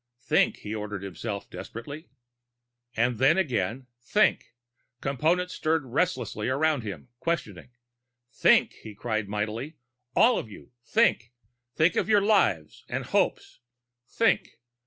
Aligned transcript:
"Think," 0.23 0.55
he 0.57 0.73
ordered 0.73 1.03
himself 1.03 1.47
desperately. 1.47 2.09
And 2.97 3.19
then 3.19 3.37
again: 3.37 3.85
"Think!" 4.01 4.55
Components 4.99 5.53
stirred 5.53 5.85
restlessly 5.85 6.49
around 6.49 6.81
him, 6.81 7.09
questioning. 7.19 7.69
"Think!" 8.33 8.73
he 8.73 8.95
cried 8.95 9.27
mightily. 9.29 9.75
"All 10.15 10.39
of 10.39 10.49
you, 10.49 10.71
think! 10.83 11.33
Think 11.75 11.95
of 11.97 12.09
your 12.09 12.21
lives 12.21 12.83
and 12.89 13.05
hopes! 13.05 13.59
"Think! 14.07 14.57